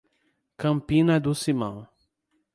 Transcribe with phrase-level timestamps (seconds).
[0.57, 1.87] Campina do Simão